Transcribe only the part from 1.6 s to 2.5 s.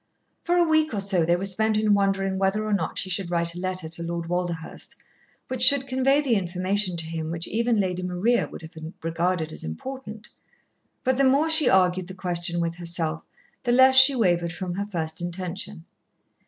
in wondering